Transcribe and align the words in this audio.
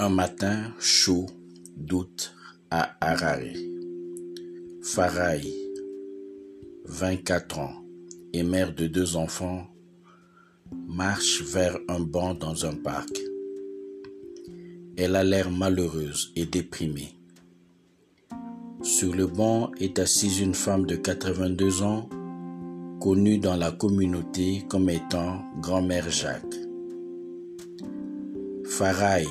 Un 0.00 0.08
matin 0.08 0.72
chaud 0.80 1.26
d'août 1.76 2.34
à 2.68 2.96
Harare. 3.00 3.54
Farai, 4.82 5.42
24 6.86 7.58
ans 7.60 7.74
et 8.32 8.42
mère 8.42 8.74
de 8.74 8.88
deux 8.88 9.14
enfants, 9.14 9.68
marche 10.88 11.42
vers 11.42 11.78
un 11.86 12.00
banc 12.00 12.34
dans 12.34 12.66
un 12.66 12.74
parc. 12.74 13.20
Elle 14.96 15.14
a 15.14 15.22
l'air 15.22 15.52
malheureuse 15.52 16.32
et 16.34 16.44
déprimée. 16.44 17.14
Sur 18.82 19.14
le 19.14 19.28
banc 19.28 19.70
est 19.78 20.00
assise 20.00 20.40
une 20.40 20.54
femme 20.54 20.86
de 20.86 20.96
82 20.96 21.82
ans, 21.82 22.08
connue 23.00 23.38
dans 23.38 23.56
la 23.56 23.70
communauté 23.70 24.64
comme 24.68 24.90
étant 24.90 25.44
grand-mère 25.60 26.10
Jacques. 26.10 26.42
Farai 28.64 29.24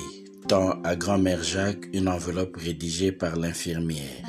à 0.54 0.94
grand-mère 0.94 1.42
Jacques 1.42 1.88
une 1.92 2.06
enveloppe 2.08 2.56
rédigée 2.56 3.10
par 3.10 3.36
l'infirmière. 3.36 4.24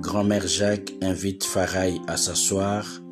Grand-mère 0.00 0.46
Jacques 0.46 0.92
invite 1.02 1.42
Farai 1.42 1.94
à 2.06 2.16
s'asseoir 2.16 3.02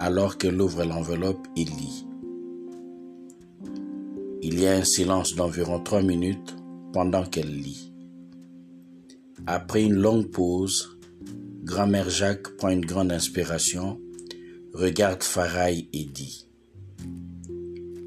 alors 0.00 0.38
qu'elle 0.38 0.60
ouvre 0.60 0.84
l'enveloppe 0.84 1.46
et 1.56 1.64
lit. 1.64 2.06
Il 4.42 4.58
y 4.58 4.66
a 4.66 4.74
un 4.74 4.82
silence 4.82 5.36
d'environ 5.36 5.78
trois 5.78 6.02
minutes 6.02 6.56
pendant 6.92 7.24
qu'elle 7.24 7.54
lit. 7.54 7.92
Après 9.46 9.84
une 9.84 9.94
longue 9.94 10.28
pause, 10.28 10.98
grand-mère 11.62 12.10
Jacques 12.10 12.56
prend 12.56 12.70
une 12.70 12.84
grande 12.84 13.12
inspiration, 13.12 14.00
regarde 14.74 15.22
Farai 15.22 15.88
et 15.92 16.04
dit 16.04 16.48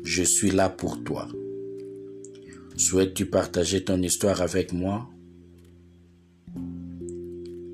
Je 0.04 0.24
suis 0.24 0.52
là 0.52 0.70
pour 0.70 1.02
toi. 1.02 1.30
Souhaites-tu 2.78 3.28
partager 3.28 3.86
ton 3.86 4.02
histoire 4.02 4.42
avec 4.42 4.74
moi? 4.74 5.10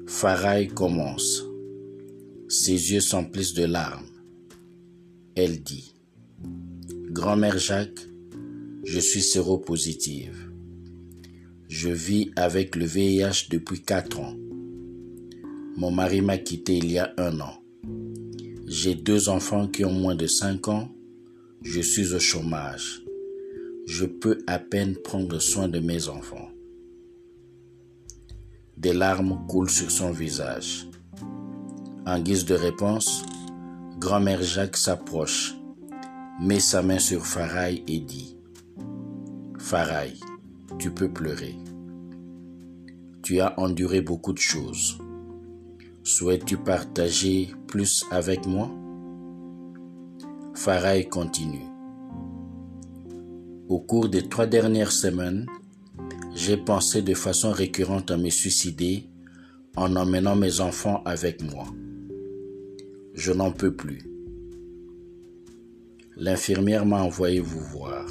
Farai 0.06 0.68
commence. 0.68 1.44
Ses 2.48 2.92
yeux 2.92 3.02
s'emplissent 3.02 3.56
de 3.56 3.64
larmes. 3.64 4.06
Elle 5.36 5.64
dit 5.64 5.96
Grand-mère 7.10 7.58
Jacques, 7.58 8.08
je 8.84 9.00
suis 9.00 9.24
séropositive. 9.24 10.52
Je 11.68 11.90
vis 11.90 12.32
avec 12.36 12.76
le 12.76 12.86
VIH 12.86 13.48
depuis 13.50 13.82
quatre 13.82 14.20
ans. 14.20 14.36
Mon 15.78 15.90
mari 15.90 16.22
m'a 16.22 16.38
quitté 16.38 16.78
il 16.78 16.92
y 16.92 17.00
a 17.00 17.12
un 17.18 17.40
an. 17.40 17.64
J'ai 18.68 18.94
deux 18.94 19.30
enfants 19.30 19.68
qui 19.68 19.84
ont 19.84 19.94
moins 19.94 20.16
de 20.16 20.28
cinq 20.28 20.68
ans. 20.68 20.94
Je 21.64 21.82
suis 21.82 22.14
au 22.14 22.20
chômage 22.20 23.01
je 23.86 24.06
peux 24.06 24.38
à 24.48 24.60
peine 24.60 24.96
prendre 24.96 25.40
soin 25.40 25.68
de 25.68 25.80
mes 25.80 26.08
enfants. 26.08 26.50
Des 28.78 28.94
larmes 28.94 29.46
coulent 29.48 29.70
sur 29.70 29.92
son 29.92 30.12
visage. 30.12 30.88
En 32.06 32.20
guise 32.20 32.46
de 32.46 32.56
réponse, 32.56 33.24
grand-mère 34.00 34.42
Jacques 34.42 34.78
s'approche, 34.78 35.56
met 36.42 36.60
sa 36.60 36.82
main 36.82 37.00
sur 37.00 37.26
Farai 37.26 37.84
et 37.88 38.00
dit 38.00 38.38
Farai, 39.60 40.14
tu 40.80 40.92
peux 40.92 41.12
pleurer. 41.12 41.56
Tu 43.22 43.40
as 43.40 43.60
enduré 43.60 44.02
beaucoup 44.02 44.34
de 44.34 44.40
choses. 44.40 44.98
Souhaites-tu 46.04 46.58
partager 46.58 47.52
plus 47.68 48.04
avec 48.10 48.48
moi? 48.48 48.72
Farai 50.56 51.08
continue. 51.08 51.72
Au 53.72 53.80
cours 53.80 54.10
des 54.10 54.28
trois 54.28 54.48
dernières 54.48 54.92
semaines, 54.92 55.46
j'ai 56.36 56.58
pensé 56.58 57.02
de 57.02 57.14
façon 57.14 57.54
récurrente 57.54 58.12
à 58.12 58.18
me 58.18 58.30
suicider 58.30 59.06
en 59.78 59.96
emmenant 59.96 60.36
mes 60.36 60.60
enfants 60.60 61.02
avec 61.06 61.42
moi. 61.42 61.68
Je 63.14 63.32
n'en 63.32 63.54
peux 63.54 63.74
plus. 63.74 64.02
L'infirmière 66.18 66.86
m'a 66.86 67.02
envoyé 67.02 67.40
vous 67.40 67.62
voir. 67.62 68.06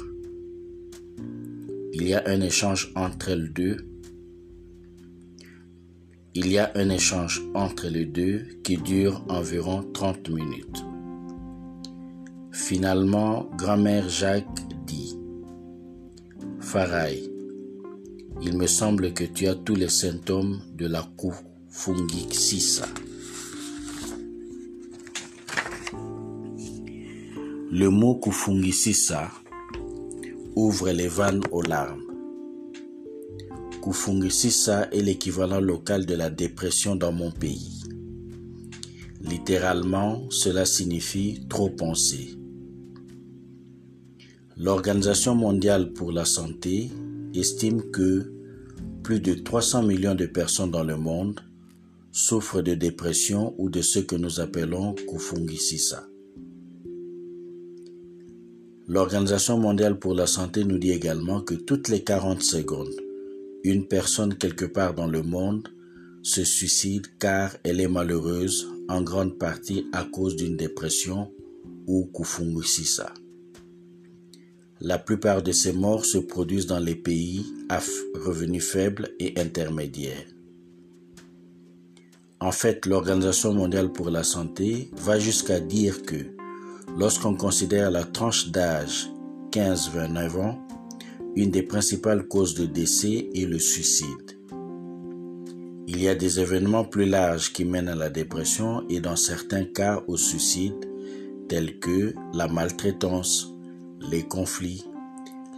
Il 1.93 2.07
y 2.07 2.15
a 2.15 2.23
un 2.25 2.41
échange 2.41 2.91
entre 2.95 3.29
elles 3.29 3.53
deux. 3.53 3.77
Il 6.33 6.51
y 6.51 6.57
a 6.57 6.71
un 6.73 6.89
échange 6.89 7.39
entre 7.53 7.87
les 7.87 8.05
deux 8.05 8.47
qui 8.63 8.77
dure 8.77 9.23
environ 9.29 9.83
30 9.93 10.27
minutes. 10.29 10.83
Finalement, 12.51 13.47
grand-mère 13.59 14.09
Jacques 14.09 14.70
Il 18.41 18.57
me 18.57 18.65
semble 18.65 19.13
que 19.13 19.25
tu 19.25 19.47
as 19.47 19.55
tous 19.55 19.75
les 19.75 19.89
symptômes 19.89 20.61
de 20.73 20.87
la 20.87 21.05
Sissa. 22.33 22.85
Le 27.71 27.89
mot 27.89 28.21
Sissa 28.71 29.31
ouvre 30.55 30.91
les 30.91 31.09
vannes 31.09 31.41
aux 31.51 31.61
larmes. 31.61 32.03
Sissa 34.29 34.87
est 34.91 35.01
l'équivalent 35.01 35.59
local 35.59 36.05
de 36.05 36.15
la 36.15 36.29
dépression 36.29 36.95
dans 36.95 37.11
mon 37.11 37.31
pays. 37.31 37.81
Littéralement, 39.19 40.29
cela 40.29 40.65
signifie 40.65 41.45
trop 41.49 41.69
penser. 41.69 42.40
L'Organisation 44.63 45.33
mondiale 45.33 45.91
pour 45.91 46.11
la 46.11 46.23
santé 46.23 46.91
estime 47.33 47.89
que 47.89 48.31
plus 49.01 49.19
de 49.19 49.33
300 49.33 49.81
millions 49.81 50.13
de 50.13 50.27
personnes 50.27 50.69
dans 50.69 50.83
le 50.83 50.97
monde 50.97 51.39
souffrent 52.11 52.61
de 52.61 52.75
dépression 52.75 53.55
ou 53.57 53.71
de 53.71 53.81
ce 53.81 53.97
que 53.97 54.15
nous 54.15 54.39
appelons 54.39 54.93
Kufungisisa. 54.93 56.05
L'Organisation 58.87 59.57
mondiale 59.57 59.97
pour 59.97 60.13
la 60.13 60.27
santé 60.27 60.63
nous 60.63 60.77
dit 60.77 60.91
également 60.91 61.41
que 61.41 61.55
toutes 61.55 61.87
les 61.87 62.03
40 62.03 62.43
secondes, 62.43 62.93
une 63.63 63.87
personne 63.87 64.35
quelque 64.35 64.65
part 64.65 64.93
dans 64.93 65.07
le 65.07 65.23
monde 65.23 65.69
se 66.21 66.43
suicide 66.43 67.07
car 67.17 67.57
elle 67.63 67.81
est 67.81 67.87
malheureuse 67.87 68.67
en 68.89 69.01
grande 69.01 69.39
partie 69.39 69.87
à 69.91 70.03
cause 70.03 70.35
d'une 70.35 70.55
dépression 70.55 71.31
ou 71.87 72.11
Kufungisisa. 72.13 73.11
La 74.83 74.97
plupart 74.97 75.43
de 75.43 75.51
ces 75.51 75.73
morts 75.73 76.05
se 76.05 76.17
produisent 76.17 76.65
dans 76.65 76.79
les 76.79 76.95
pays 76.95 77.45
à 77.69 77.79
revenus 78.15 78.65
faibles 78.65 79.09
et 79.19 79.39
intermédiaires. 79.39 80.25
En 82.39 82.51
fait, 82.51 82.87
l'Organisation 82.87 83.53
mondiale 83.53 83.91
pour 83.91 84.09
la 84.09 84.23
santé 84.23 84.89
va 84.93 85.19
jusqu'à 85.19 85.59
dire 85.59 86.01
que 86.01 86.15
lorsqu'on 86.97 87.35
considère 87.35 87.91
la 87.91 88.03
tranche 88.03 88.49
d'âge 88.49 89.07
15-29 89.51 90.41
ans, 90.41 90.59
une 91.35 91.51
des 91.51 91.61
principales 91.61 92.27
causes 92.27 92.55
de 92.55 92.65
décès 92.65 93.29
est 93.35 93.45
le 93.45 93.59
suicide. 93.59 94.39
Il 95.85 96.01
y 96.01 96.07
a 96.07 96.15
des 96.15 96.39
événements 96.39 96.85
plus 96.85 97.05
larges 97.05 97.53
qui 97.53 97.65
mènent 97.65 97.89
à 97.89 97.95
la 97.95 98.09
dépression 98.09 98.83
et 98.89 98.99
dans 98.99 99.15
certains 99.15 99.65
cas 99.65 100.03
au 100.07 100.17
suicide, 100.17 100.89
tels 101.47 101.77
que 101.77 102.15
la 102.33 102.47
maltraitance, 102.47 103.51
les 104.09 104.23
conflits, 104.23 104.83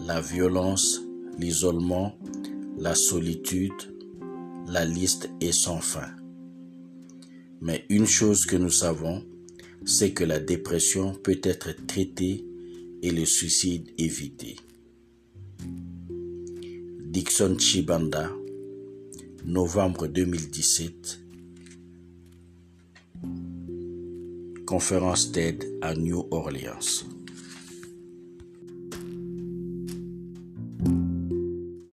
la 0.06 0.20
violence, 0.22 1.02
l'isolement, 1.38 2.18
la 2.78 2.96
solitude, 2.96 3.72
la 4.68 4.86
liste 4.86 5.30
est 5.42 5.52
sans 5.52 5.80
fin. 5.80 6.10
Mais 7.62 7.86
une 7.90 8.06
chose 8.06 8.46
que 8.46 8.56
nous 8.56 8.70
savons, 8.70 9.24
c'est 9.86 10.12
que 10.12 10.24
la 10.24 10.40
dépression 10.40 11.14
peut 11.14 11.40
être 11.44 11.74
traitée 11.88 12.46
et 13.02 13.12
le 13.12 13.26
suicide 13.26 13.90
évité. 13.98 14.58
Dixon 17.06 17.58
Chibanda, 17.58 18.32
novembre 19.46 20.08
2017, 20.08 21.20
conférence 24.66 25.32
TED 25.32 25.78
à 25.82 25.94
New 25.96 26.26
Orleans. 26.32 27.13